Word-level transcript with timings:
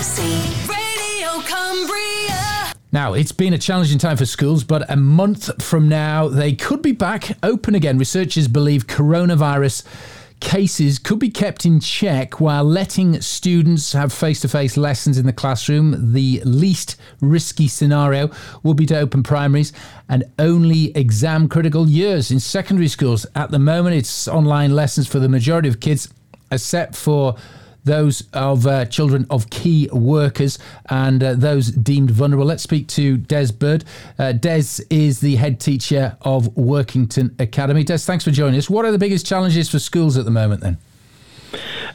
BBC 0.00 0.66
Radio 0.66 1.42
Cumbria. 1.42 2.72
Now, 2.90 3.12
it's 3.12 3.32
been 3.32 3.52
a 3.52 3.58
challenging 3.58 3.98
time 3.98 4.16
for 4.16 4.24
schools, 4.24 4.64
but 4.64 4.90
a 4.90 4.96
month 4.96 5.62
from 5.62 5.90
now, 5.90 6.26
they 6.26 6.54
could 6.54 6.80
be 6.80 6.92
back 6.92 7.36
open 7.42 7.74
again. 7.74 7.98
Researchers 7.98 8.48
believe 8.48 8.86
coronavirus 8.86 9.84
cases 10.40 10.98
could 10.98 11.18
be 11.18 11.28
kept 11.28 11.66
in 11.66 11.80
check 11.80 12.40
while 12.40 12.64
letting 12.64 13.20
students 13.20 13.92
have 13.92 14.10
face 14.10 14.40
to 14.40 14.48
face 14.48 14.78
lessons 14.78 15.18
in 15.18 15.26
the 15.26 15.34
classroom. 15.34 16.14
The 16.14 16.40
least 16.46 16.96
risky 17.20 17.68
scenario 17.68 18.30
will 18.62 18.72
be 18.72 18.86
to 18.86 18.98
open 18.98 19.22
primaries 19.22 19.70
and 20.08 20.24
only 20.38 20.96
exam 20.96 21.46
critical 21.46 21.86
years 21.86 22.30
in 22.30 22.40
secondary 22.40 22.88
schools. 22.88 23.26
At 23.34 23.50
the 23.50 23.58
moment, 23.58 23.96
it's 23.96 24.26
online 24.26 24.74
lessons 24.74 25.06
for 25.06 25.18
the 25.18 25.28
majority 25.28 25.68
of 25.68 25.78
kids, 25.78 26.08
except 26.50 26.96
for 26.96 27.36
those 27.84 28.22
of 28.32 28.66
uh, 28.66 28.84
children 28.86 29.26
of 29.30 29.50
key 29.50 29.88
workers 29.92 30.58
and 30.88 31.22
uh, 31.22 31.34
those 31.34 31.70
deemed 31.70 32.10
vulnerable. 32.10 32.46
Let's 32.46 32.62
speak 32.62 32.88
to 32.88 33.16
Des 33.16 33.52
Bird. 33.52 33.84
Uh, 34.18 34.32
Des 34.32 34.80
is 34.90 35.20
the 35.20 35.36
head 35.36 35.60
teacher 35.60 36.16
of 36.22 36.48
Workington 36.56 37.38
Academy. 37.40 37.84
Des, 37.84 37.98
thanks 37.98 38.24
for 38.24 38.30
joining 38.30 38.58
us. 38.58 38.68
What 38.68 38.84
are 38.84 38.92
the 38.92 38.98
biggest 38.98 39.26
challenges 39.26 39.70
for 39.70 39.78
schools 39.78 40.16
at 40.16 40.24
the 40.24 40.30
moment 40.30 40.60
then? 40.60 40.78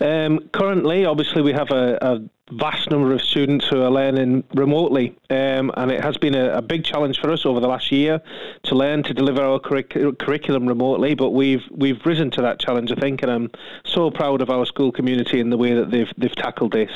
Um, 0.00 0.48
currently, 0.52 1.04
obviously, 1.04 1.42
we 1.42 1.52
have 1.52 1.70
a, 1.70 1.98
a, 2.00 2.20
vast 2.52 2.90
number 2.90 3.12
of 3.14 3.22
students 3.22 3.66
who 3.66 3.80
are 3.80 3.90
learning 3.90 4.44
remotely, 4.54 5.16
um, 5.30 5.72
and 5.78 5.90
it 5.90 6.02
has 6.02 6.18
been 6.18 6.34
a, 6.34 6.50
a, 6.50 6.62
big 6.62 6.84
challenge 6.84 7.18
for 7.18 7.30
us 7.30 7.46
over 7.46 7.58
the 7.58 7.66
last 7.66 7.90
year 7.90 8.20
to 8.64 8.74
learn 8.74 9.02
to 9.02 9.14
deliver 9.14 9.42
our 9.42 9.58
curric- 9.58 10.18
curriculum 10.18 10.66
remotely. 10.66 11.14
But 11.14 11.30
we've 11.30 11.64
we've 11.70 12.04
risen 12.04 12.30
to 12.32 12.42
that 12.42 12.60
challenge, 12.60 12.92
I 12.92 12.96
think, 12.96 13.22
and 13.22 13.30
I'm 13.30 13.50
so 13.84 14.10
proud 14.10 14.42
of 14.42 14.50
our 14.50 14.66
school 14.66 14.92
community 14.92 15.40
in 15.40 15.48
the 15.48 15.56
way 15.56 15.72
that 15.74 15.90
they've 15.90 16.12
they've 16.18 16.34
tackled 16.34 16.72
this. 16.72 16.92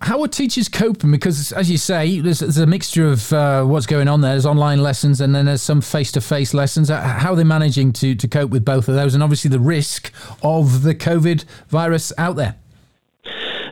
How 0.00 0.22
are 0.22 0.28
teachers 0.28 0.68
coping? 0.68 1.10
Because, 1.10 1.52
as 1.52 1.70
you 1.70 1.76
say, 1.76 2.20
there's, 2.20 2.38
there's 2.38 2.58
a 2.58 2.66
mixture 2.66 3.08
of 3.08 3.32
uh, 3.32 3.64
what's 3.64 3.86
going 3.86 4.06
on 4.06 4.20
there. 4.20 4.32
There's 4.32 4.46
online 4.46 4.80
lessons 4.80 5.20
and 5.20 5.34
then 5.34 5.46
there's 5.46 5.62
some 5.62 5.80
face 5.80 6.12
to 6.12 6.20
face 6.20 6.54
lessons. 6.54 6.88
Uh, 6.88 7.00
how 7.00 7.32
are 7.32 7.36
they 7.36 7.44
managing 7.44 7.92
to, 7.94 8.14
to 8.14 8.28
cope 8.28 8.50
with 8.50 8.64
both 8.64 8.88
of 8.88 8.94
those? 8.94 9.14
And 9.14 9.22
obviously, 9.22 9.50
the 9.50 9.58
risk 9.58 10.12
of 10.42 10.82
the 10.82 10.94
COVID 10.94 11.44
virus 11.68 12.12
out 12.16 12.36
there. 12.36 12.54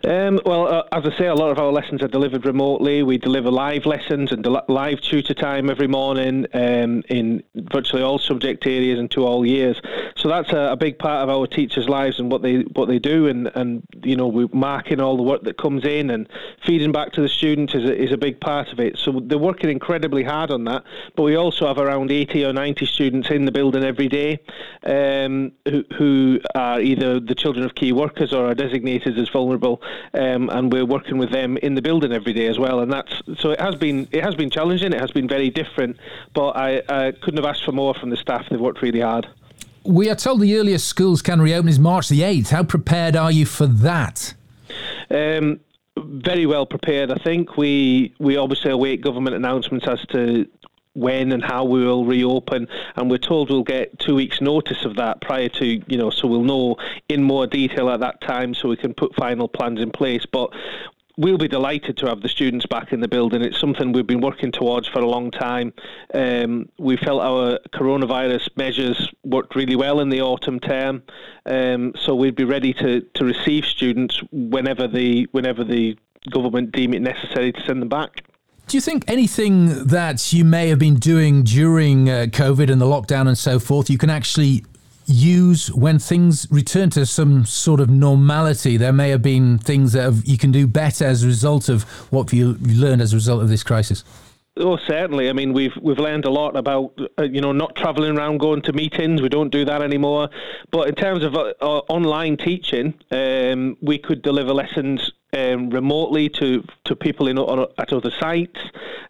Um, 0.07 0.39
well, 0.47 0.69
uh, 0.69 0.85
as 0.93 1.05
I 1.05 1.19
say, 1.19 1.27
a 1.27 1.35
lot 1.35 1.51
of 1.51 1.59
our 1.59 1.73
lessons 1.73 2.01
are 2.01 2.07
delivered 2.07 2.47
remotely. 2.47 3.03
We 3.03 3.19
deliver 3.19 3.51
live 3.51 3.87
lessons 3.87 4.31
and 4.31 4.45
del- 4.45 4.65
live 4.69 5.01
tutor 5.01 5.35
time 5.35 5.69
every 5.69 5.89
morning 5.89 6.47
um, 6.55 7.03
in 7.09 7.43
virtually 7.57 8.03
all 8.03 8.21
subject 8.21 8.65
areas 8.69 9.01
and 9.01 9.11
to 9.11 9.27
all 9.27 9.45
years. 9.45 9.81
So 10.15 10.29
that's 10.29 10.53
a, 10.53 10.71
a, 10.71 10.77
big 10.77 11.01
part 11.01 11.25
of 11.25 11.29
our 11.29 11.49
teachers' 11.49 11.89
lives 11.89 12.21
and 12.21 12.31
what 12.31 12.43
they 12.43 12.61
what 12.75 12.87
they 12.87 13.01
do. 13.01 13.27
And, 13.27 13.51
and 13.57 13.83
you 14.05 14.15
know, 14.15 14.29
we're 14.29 14.47
marking 14.53 15.01
all 15.01 15.17
the 15.17 15.25
work 15.25 15.43
that 15.43 15.59
comes 15.59 15.84
in 15.84 16.11
and 16.11 16.29
feeding 16.65 16.93
back 16.93 17.11
to 17.15 17.21
the 17.21 17.29
students 17.29 17.75
is 17.75 17.84
a, 17.84 18.01
is 18.01 18.12
a 18.12 18.17
big 18.17 18.41
part 18.41 18.73
of 18.73 18.79
it. 18.79 18.99
So 18.99 19.21
they're 19.25 19.39
working 19.39 19.71
incredibly 19.71 20.23
hard 20.23 20.53
on 20.53 20.62
that. 20.65 20.84
But 21.17 21.25
we 21.25 21.34
also 21.34 21.67
have 21.67 21.79
around 21.79 22.12
80 22.12 22.45
or 22.45 22.53
90 22.53 22.87
students 22.87 23.29
in 23.31 23.45
the 23.45 23.51
building 23.51 23.83
every 23.83 24.09
day 24.09 24.39
um, 24.84 25.51
who, 25.69 25.83
who 25.99 26.41
are 26.55 26.81
either 26.81 27.19
the 27.19 27.34
children 27.34 27.67
of 27.67 27.75
key 27.75 27.91
workers 27.91 28.33
or 28.33 28.47
are 28.47 28.55
designated 28.55 29.19
as 29.19 29.29
vulnerable 29.31 29.83
um, 30.14 30.48
and 30.50 30.72
we're 30.72 30.84
working 30.84 31.19
with 31.19 31.30
them 31.30 31.56
in 31.58 31.75
the 31.75 31.83
building 31.83 32.12
every 32.12 32.33
day 32.33 32.47
as 32.47 32.58
well. 32.58 32.80
And 32.80 32.92
that's 32.92 33.22
so 33.39 33.50
it 33.50 33.61
has 33.61 33.75
been 33.75 34.08
it 34.12 34.22
has 34.22 34.34
been 34.34 34.50
challenging. 34.50 34.92
It 34.92 35.00
has 35.00 35.11
been 35.11 35.28
very 35.28 35.50
different, 35.50 35.97
but 36.34 36.50
I, 36.50 36.83
I 36.88 37.12
couldn't 37.12 37.36
have 37.36 37.47
asked 37.47 37.64
for 37.64 37.72
more 37.72 37.94
from 37.94 38.11
the 38.11 38.16
staff. 38.16 38.47
They've 38.50 38.61
worked 38.61 38.83
really 38.83 39.00
hard. 39.00 39.27
We 39.84 40.11
are 40.11 40.16
told 40.16 40.41
the 40.41 40.56
earliest 40.56 40.88
schools 40.88 41.22
can 41.22 41.41
reopen 41.41 41.69
is 41.69 41.78
March 41.78 42.08
the 42.08 42.22
eighth. 42.22 42.50
How 42.50 42.64
prepared 42.64 43.14
are 43.14 43.30
you 43.30 43.47
for 43.47 43.66
that? 43.66 44.34
Um, 45.11 45.61
very 45.97 46.44
well 46.47 46.66
prepared. 46.66 47.10
I 47.10 47.16
think 47.16 47.56
we 47.56 48.14
we 48.19 48.36
obviously 48.36 48.70
await 48.70 49.00
government 49.00 49.36
announcements 49.36 49.86
as 49.88 50.00
to 50.08 50.47
when 50.97 51.33
and 51.33 51.44
how 51.44 51.64
we 51.64 51.84
will 51.84 52.05
reopen, 52.05 52.66
and 52.97 53.10
we're 53.10 53.19
told 53.19 53.50
we'll 53.50 53.62
get 53.62 53.98
two 53.98 54.15
weeks' 54.15 54.41
notice 54.41 54.84
of 54.84 54.97
that 54.97 55.21
prior 55.21 55.48
to, 55.48 55.66
you 55.66 55.98
know, 55.98 56.10
so 56.10 56.26
we'll 56.26 56.43
know 56.43 56.76
in 57.09 57.22
more 57.22 57.47
detail 57.47 57.91
at 57.91 58.00
that 58.00 58.21
time 58.21 58.54
so 58.54 58.69
we 58.69 58.76
can 58.76 58.94
put 58.94 59.15
final 59.15 59.48
plans 59.48 59.81
in 59.81 59.91
place. 59.91 60.25
But 60.26 60.50
we'll 61.16 61.38
be 61.38 61.48
delighted 61.48 61.97
to 61.98 62.06
have 62.06 62.21
the 62.21 62.28
students 62.28 62.66
back 62.66 62.93
in 62.93 63.00
the 63.00 63.09
building. 63.09 63.43
It's 63.43 63.59
something 63.59 63.93
we've 63.93 64.06
been 64.06 64.21
working 64.21 64.53
towards 64.53 64.87
for 64.87 65.00
a 65.00 65.06
long 65.06 65.31
time. 65.31 65.72
Um, 66.12 66.69
we 66.78 66.97
felt 66.97 67.22
our 67.22 67.59
coronavirus 67.75 68.56
measures 68.56 69.10
worked 69.25 69.54
really 69.54 69.76
well 69.76 70.00
in 70.00 70.10
the 70.10 70.21
autumn 70.21 70.60
term, 70.60 71.03
um, 71.47 71.92
so 71.97 72.15
we'd 72.15 72.37
be 72.37 72.44
ready 72.44 72.72
to, 72.75 73.00
to 73.00 73.25
receive 73.25 73.65
students 73.65 74.22
whenever 74.31 74.87
the 74.87 75.26
whenever 75.32 75.65
the 75.65 75.97
government 76.31 76.72
deem 76.72 76.92
it 76.92 77.00
necessary 77.00 77.53
to 77.53 77.60
send 77.62 77.81
them 77.81 77.88
back. 77.88 78.25
Do 78.69 78.77
you 78.77 78.81
think 78.81 79.04
anything 79.06 79.84
that 79.84 80.32
you 80.32 80.44
may 80.44 80.69
have 80.71 80.81
been 80.81 80.97
doing 80.97 81.44
during 81.44 82.10
uh, 82.10 82.27
COVID 82.31 82.69
and 82.69 82.81
the 82.81 82.87
lockdown 82.87 83.28
and 83.28 83.38
so 83.38 83.60
forth, 83.60 83.88
you 83.88 83.97
can 83.97 84.10
actually 84.10 84.65
use 85.06 85.72
when 85.72 86.00
things 86.00 86.49
return 86.50 86.91
to 86.91 87.06
some 87.06 87.44
sort 87.44 87.78
of 87.78 87.88
normality? 87.88 88.77
There 88.77 88.93
may 88.93 89.10
have 89.10 89.22
been 89.22 89.59
things 89.59 89.93
that 89.93 90.03
have, 90.03 90.27
you 90.27 90.37
can 90.37 90.50
do 90.50 90.66
better 90.66 91.04
as 91.04 91.22
a 91.22 91.28
result 91.28 91.69
of 91.69 91.84
what 92.12 92.32
you, 92.32 92.54
learned 92.54 93.03
as 93.03 93.12
a 93.12 93.16
result 93.16 93.41
of 93.41 93.49
this 93.49 93.62
crisis. 93.62 94.03
Oh, 94.56 94.78
certainly. 94.78 95.28
I 95.28 95.33
mean, 95.33 95.53
we've 95.53 95.77
we've 95.81 95.98
learned 95.98 96.25
a 96.25 96.31
lot 96.31 96.56
about 96.56 96.98
uh, 97.19 97.22
you 97.22 97.43
know 97.43 97.53
not 97.53 97.77
travelling 97.77 98.16
around, 98.16 98.38
going 98.38 98.62
to 98.62 98.72
meetings. 98.72 99.22
We 99.22 99.28
don't 99.28 99.50
do 99.50 99.65
that 99.66 99.83
anymore. 99.83 100.31
But 100.72 100.88
in 100.88 100.94
terms 100.97 101.22
of 101.22 101.37
uh 101.37 101.53
online 101.60 102.37
teaching, 102.38 102.94
um, 103.12 103.77
we 103.81 103.98
could 103.98 104.22
deliver 104.22 104.54
lessons 104.54 105.12
um, 105.32 105.70
remotely 105.70 106.28
to 106.31 106.64
to 106.84 106.97
people 106.97 107.28
in 107.28 107.38
on, 107.38 107.66
at 107.78 107.92
other 107.92 108.10
sites. 108.10 108.59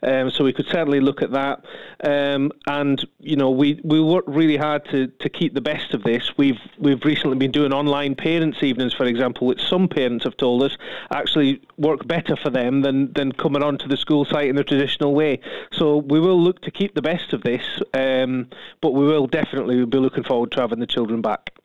Um, 0.03 0.31
so 0.31 0.45
we 0.45 0.53
could 0.53 0.67
certainly 0.67 1.01
look 1.01 1.23
at 1.23 1.33
that. 1.33 1.65
Um, 2.05 2.53
and 2.67 3.05
you 3.21 3.37
know, 3.37 3.51
we 3.51 3.81
we 3.83 4.01
work 4.01 4.25
really 4.27 4.57
hard 4.57 4.85
to, 4.87 5.09
to 5.09 5.29
keep 5.29 5.55
the 5.55 5.61
best 5.61 5.95
of 5.95 6.03
this. 6.03 6.37
We've 6.37 6.61
we've 6.79 7.05
recently 7.05 7.37
been 7.37 7.53
doing 7.53 7.73
online 7.73 8.15
parents' 8.15 8.63
evenings, 8.63 8.93
for 8.93 9.05
example, 9.05 9.47
which 9.47 9.63
some 9.63 9.89
parents 9.89 10.25
have 10.25 10.37
told 10.37 10.63
us 10.63 10.77
actually 11.11 11.61
work 11.77 12.07
better 12.07 12.37
for 12.37 12.51
them 12.51 12.83
than 12.83 13.13
than 13.13 13.33
coming 13.33 13.63
onto 13.63 13.89
the 13.89 13.97
school 13.97 14.25
site 14.25 14.49
in 14.49 14.57
the 14.57 14.65
traditional 14.65 15.15
way. 15.15 15.41
So 15.73 15.99
we 15.99 16.21
will 16.21 16.41
look 16.41 16.61
to 16.63 16.71
keep 16.71 16.95
the 16.95 17.03
best 17.03 17.33
of 17.33 17.43
this, 17.43 17.65
um, 17.95 18.49
but 18.81 18.93
we 18.93 19.07
will 19.07 19.27
definitely 19.27 19.85
be 19.87 19.99
looking 19.99 20.25
forward 20.25 20.53
to 20.53 20.61
having 20.61 20.81
the 20.81 20.87
children 20.87 21.21
back. 21.23 21.56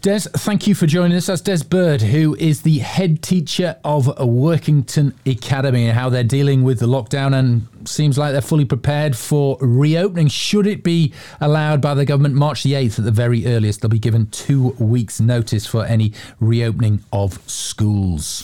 Des, 0.00 0.20
thank 0.20 0.66
you 0.66 0.74
for 0.74 0.86
joining 0.86 1.14
us. 1.14 1.26
That's 1.26 1.42
Des 1.42 1.62
Bird, 1.62 2.00
who 2.00 2.34
is 2.36 2.62
the 2.62 2.78
head 2.78 3.22
teacher 3.22 3.76
of 3.84 4.06
Workington 4.06 5.12
Academy 5.26 5.88
and 5.88 5.98
how 5.98 6.08
they're 6.08 6.24
dealing 6.24 6.62
with 6.62 6.78
the 6.78 6.86
lockdown 6.86 7.38
and 7.38 7.68
seems 7.84 8.16
like 8.16 8.32
they're 8.32 8.40
fully 8.40 8.64
prepared 8.64 9.14
for 9.14 9.58
reopening. 9.60 10.28
Should 10.28 10.66
it 10.66 10.82
be 10.82 11.12
allowed 11.38 11.82
by 11.82 11.92
the 11.92 12.06
government 12.06 12.34
March 12.34 12.62
the 12.62 12.72
8th 12.72 13.00
at 13.00 13.04
the 13.04 13.10
very 13.10 13.46
earliest, 13.46 13.82
they'll 13.82 13.90
be 13.90 13.98
given 13.98 14.28
two 14.28 14.70
weeks' 14.78 15.20
notice 15.20 15.66
for 15.66 15.84
any 15.84 16.14
reopening 16.40 17.04
of 17.12 17.38
schools. 17.46 18.42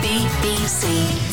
BBC 0.00 1.32